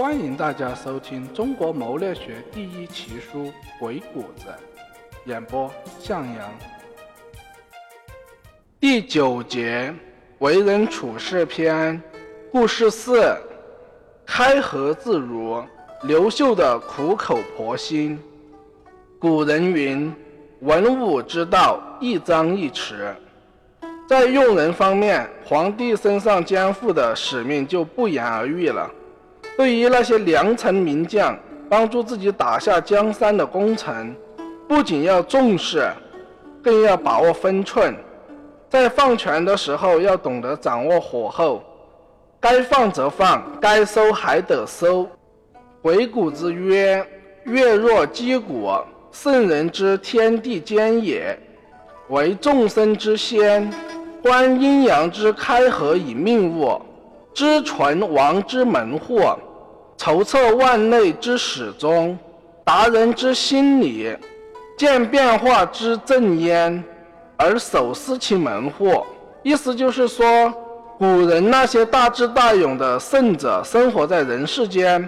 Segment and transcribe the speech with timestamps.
[0.00, 3.44] 欢迎大家收听中国谋略学第一奇书
[3.78, 4.46] 《鬼谷子》，
[5.26, 6.50] 演播向阳。
[8.80, 9.94] 第九节
[10.38, 12.02] 为人处事篇，
[12.50, 13.36] 故事四：
[14.24, 15.62] 开合自如。
[16.04, 18.18] 刘秀的苦口婆心。
[19.18, 20.10] 古人云
[20.60, 22.94] ：“文武之道，一张一弛。”
[24.08, 28.90] 在用人方面，皇帝身上肩负的使命就不言而喻了。
[29.60, 31.38] 对于那些良臣名将，
[31.68, 34.16] 帮助自己打下江山的功臣，
[34.66, 35.86] 不仅要重视，
[36.62, 37.94] 更要把握分寸。
[38.70, 41.62] 在放权的时候，要懂得掌握火候，
[42.40, 45.06] 该放则放，该收还得收。
[45.82, 47.06] 鬼谷子曰
[47.44, 48.70] ：“月若击鼓，
[49.12, 51.38] 圣人之天地间也，
[52.08, 53.70] 为众生之先，
[54.22, 56.80] 观阴阳之开合以命物，
[57.34, 59.20] 知存亡之门户。”
[60.00, 62.18] 筹策万类之始终，
[62.64, 64.16] 达人之心理，
[64.74, 66.82] 见变化之正焉，
[67.36, 69.04] 而守思其门户。
[69.42, 70.50] 意思就是说，
[70.98, 75.06] 古人那些大智大勇的圣者，生活在人世间，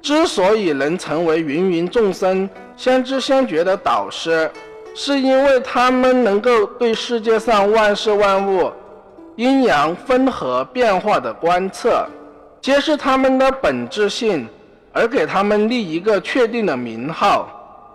[0.00, 4.48] 之所以能成为芸芸众生先知先觉的导师，
[4.94, 8.70] 是因为他们能够对世界上万事万物
[9.34, 12.06] 阴阳分合变化的观测。
[12.60, 14.48] 揭示他们的本质性，
[14.92, 17.48] 而给他们立一个确定的名号，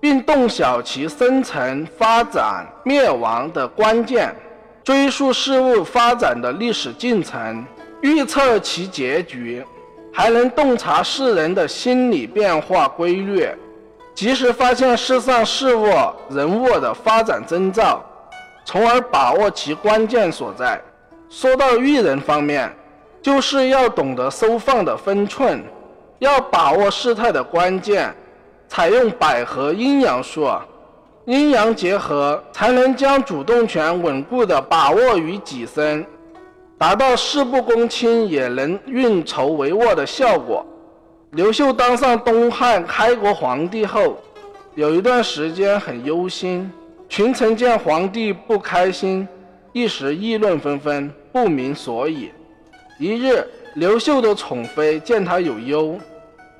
[0.00, 4.34] 并洞晓其生成、发展、灭亡的关键，
[4.82, 7.64] 追溯事物发展的历史进程，
[8.00, 9.62] 预测其结局，
[10.10, 13.46] 还能洞察世人的心理变化规律，
[14.14, 15.86] 及时发现世上事物、
[16.30, 18.02] 人物的发展征兆，
[18.64, 20.80] 从而把握其关键所在。
[21.28, 22.74] 说到育人方面。
[23.26, 25.60] 就是要懂得收放的分寸，
[26.20, 28.14] 要把握事态的关键，
[28.68, 30.48] 采用百合阴阳术，
[31.24, 36.06] 阴阳结合才能将主动权稳固地把握于己身，
[36.78, 40.64] 达到事不躬亲也能运筹帷幄的效果。
[41.32, 44.18] 刘秀当上东汉开国皇帝后，
[44.76, 46.70] 有一段时间很忧心，
[47.08, 49.26] 群臣见皇帝不开心，
[49.72, 52.30] 一时议论纷纷，不明所以。
[52.98, 55.98] 一日，刘秀的宠妃见他有忧，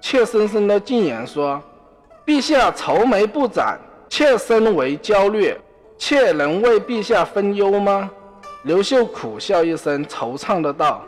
[0.03, 1.59] 怯生生的进言说
[2.27, 3.81] ：“陛下愁眉不展，
[4.11, 5.57] 妾身为焦虑，
[5.97, 8.11] 妾能为陛下分忧吗？”
[8.65, 11.03] 刘秀苦笑一声，惆怅的道：“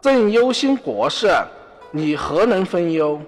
[0.00, 1.30] 朕忧心国事，
[1.90, 3.20] 你何能分忧？”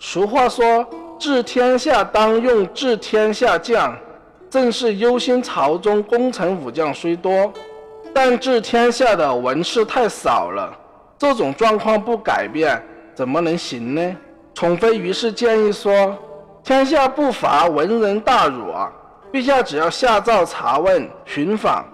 [0.00, 0.84] 俗话说
[1.20, 3.96] ：“治天下当用治天下将。”
[4.50, 7.52] 正是忧心朝中功臣武将虽多。
[8.14, 10.72] 但治天下的文士太少了，
[11.18, 12.80] 这种状况不改变
[13.12, 14.16] 怎么能行呢？
[14.54, 16.16] 宠妃于是建议说
[16.62, 18.90] ：“天下不乏文人大儒啊，
[19.32, 21.84] 陛下只要下诏查问寻访，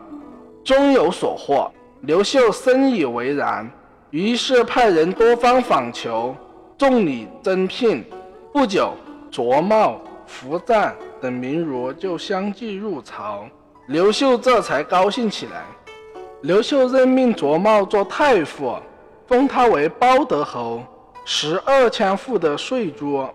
[0.62, 1.72] 终有所获。”
[2.02, 3.70] 刘秀深以为然，
[4.10, 6.36] 于是派人多方访求，
[6.76, 8.04] 众里征聘。
[8.52, 8.94] 不久，
[9.30, 13.46] 卓茂、苻赞等名儒就相继入朝，
[13.88, 15.64] 刘秀这才高兴起来。
[16.42, 18.74] 刘秀任命卓茂做太傅，
[19.26, 20.82] 封他为包德侯，
[21.26, 23.28] 十二千户的税租。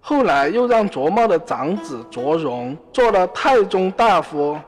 [0.00, 4.58] 后来又让卓茂的长子卓荣做了太中大夫，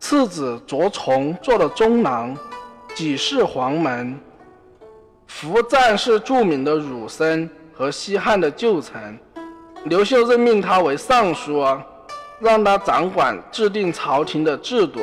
[0.00, 2.36] 次子卓崇做了中郎，
[2.96, 4.18] 几世黄门。
[5.28, 9.16] 苻赞是著名的儒生和西汉的旧臣，
[9.84, 11.64] 刘秀任命他为尚书，
[12.40, 14.98] 让他掌管制定朝廷的制度。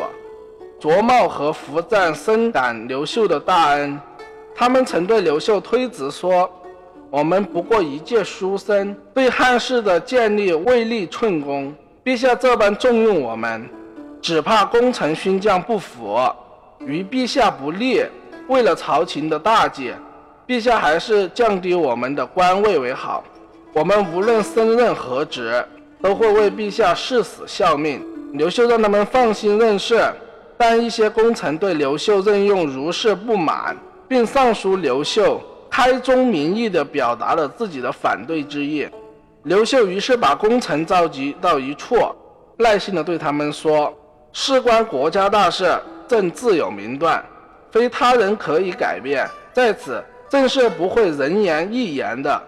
[0.77, 3.99] 卓茂和福赞深感刘秀的大恩，
[4.53, 6.49] 他们曾对刘秀推辞说
[7.09, 11.73] ：“我们不过一介书生，对汉室的建立未立寸功。
[12.03, 13.67] 陛下这般重用我们，
[14.21, 16.19] 只怕功臣勋将不服，
[16.79, 18.05] 于陛下不利。
[18.47, 19.91] 为了朝廷的大计，
[20.45, 23.23] 陛下还是降低我们的官位为好。
[23.73, 25.65] 我们无论升任何职，
[26.01, 30.03] 都会为陛下誓死效命。”刘秀让他们放心任事。
[30.57, 33.75] 但一些功臣对刘秀任用如是不满，
[34.07, 38.87] 并上书刘秀，开宗明义地表达了自己的反对之意。
[39.43, 41.97] 刘秀于是把功臣召集到一处，
[42.57, 43.93] 耐心地对他们说
[44.31, 47.23] ：“事关国家大事，朕自有明断，
[47.69, 49.27] 非他人可以改变。
[49.51, 52.41] 在此，朕是不会人言亦言的。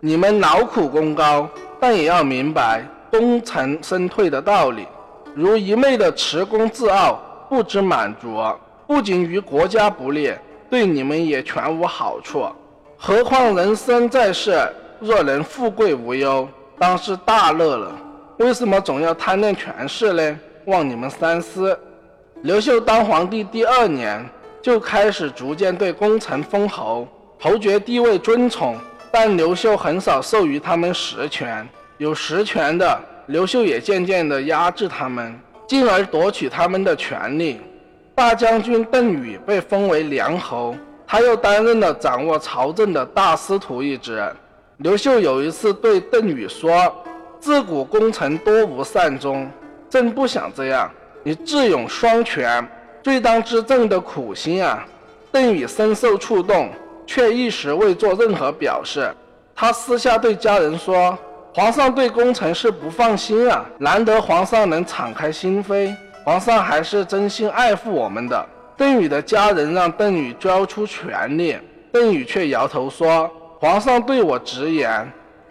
[0.00, 1.48] 你们劳苦功高，
[1.78, 4.86] 但也要明白功成身退的道理。
[5.34, 8.42] 如一昧的持功自傲。”不知满足，
[8.86, 10.32] 不仅于国家不利，
[10.70, 12.46] 对你们也全无好处。
[12.96, 14.58] 何况人生在世，
[14.98, 17.92] 若能富贵无忧，当是大乐了。
[18.38, 20.38] 为什么总要贪恋权势呢？
[20.64, 21.78] 望你们三思。
[22.40, 24.26] 刘秀当皇帝第二年，
[24.62, 27.06] 就开始逐渐对功臣封侯，
[27.38, 28.78] 侯爵地位尊崇，
[29.10, 31.68] 但刘秀很少授予他们实权。
[31.98, 35.38] 有实权的，刘秀也渐渐地压制他们，
[35.72, 37.58] 进而夺取他们的权利。
[38.14, 40.76] 大将军邓禹被封为梁侯，
[41.06, 44.22] 他又担任了掌握朝政的大司徒一职。
[44.76, 46.94] 刘秀有一次对邓禹说
[47.40, 49.50] ：“自古功臣多无善终，
[49.88, 50.90] 朕不想这样。
[51.22, 52.62] 你智勇双全，
[53.02, 54.86] 最当知朕的苦心啊！”
[55.32, 56.68] 邓禹深受触动，
[57.06, 59.10] 却一时未做任何表示。
[59.56, 61.16] 他私下对家人说。
[61.54, 65.94] 皇上对功臣是不放心啊，难得皇上能敞开心扉，
[66.24, 68.46] 皇上还是真心爱护我们的。
[68.74, 71.58] 邓禹的家人让邓禹交出权力，
[71.92, 75.06] 邓禹却摇头说：“皇上对我直言，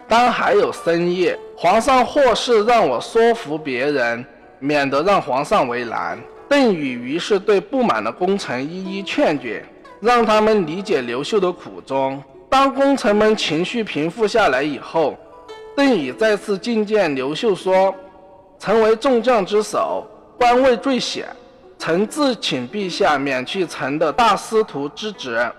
[0.08, 1.32] 当还有深意。
[1.56, 4.26] 皇上或是让我说服别人，
[4.58, 6.18] 免得让皇上为难。”
[6.48, 9.64] 邓禹于是对不满的功臣一一劝解，
[10.00, 12.20] 让他们理解刘秀的苦衷。
[12.50, 15.16] 当功臣们情绪平复下来以后，
[15.74, 17.94] 邓禹再次觐见刘秀，说
[18.58, 20.06] ：“臣为众将之首，
[20.38, 21.26] 官位最显，
[21.78, 25.50] 臣自请陛下免去臣的大司徒之职，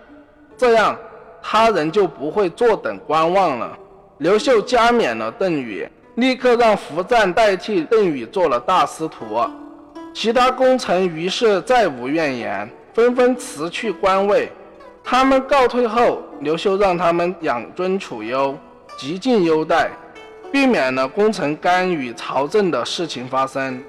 [0.56, 0.96] 这样
[1.42, 3.78] 他人就不会坐等观望了。”
[4.20, 9.42] 刘秀加冕了邓禹，立刻让伏赞代替邓禹做了大司徒，
[10.14, 14.52] 其他功臣于是再无怨言，纷纷辞去官位。
[15.04, 18.56] 他们告退后，刘秀让他们养尊处优，
[18.96, 19.90] 极尽优待。
[20.54, 23.84] 避免了功臣干预朝政的事情发生。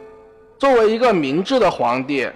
[0.58, 2.26] 作为一个明智的皇帝，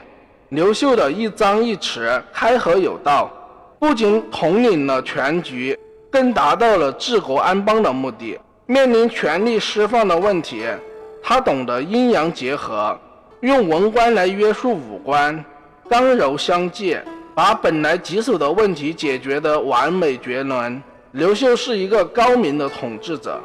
[0.50, 3.30] 刘秀的一张一弛、开河有道，
[3.78, 5.74] 不仅统领了全局，
[6.10, 8.38] 更达到了治国安邦的目的。
[8.66, 10.62] 面临权力释放的问题，
[11.22, 12.94] 他懂得阴阳结合，
[13.40, 15.42] 用文官来约束武官，
[15.88, 16.98] 刚柔相济，
[17.34, 20.82] 把本来棘手的问题解决得完美绝伦。
[21.12, 23.40] 刘秀是一个高明的统治者。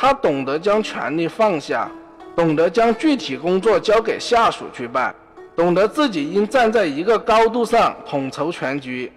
[0.00, 1.90] 他懂得将权力放下，
[2.36, 5.12] 懂得将具体工作交给下属去办，
[5.56, 9.12] 懂得自己应站在一个高度上统筹全局，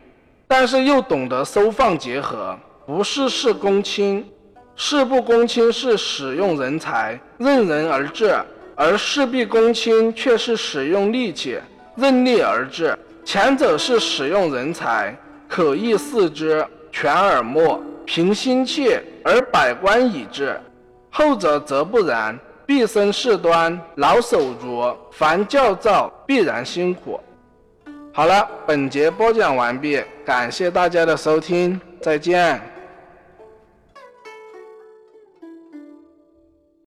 [0.48, 2.58] 但是又懂得收放结合，
[2.88, 4.28] 不事事公卿。
[4.76, 8.44] 事不公卿是使用人才，任人而治；
[8.76, 11.60] 而事必公卿却是使用力气，
[11.96, 12.98] 任力而治。
[13.24, 15.16] 前者是使用人才，
[15.48, 20.60] 可意四肢，全耳目，凭心气，而百官以治。
[21.12, 27.20] 后者则不然，必生事端，老手足，凡教造，必然辛苦。
[28.14, 32.60] 好了，本节播讲完毕，感谢大家的收听，再见。